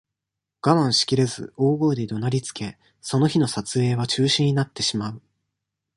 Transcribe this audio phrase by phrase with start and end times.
[0.63, 5.21] 我慢しきれず、大声で怒鳴りつけ、その日の撮影は中止になってしまう。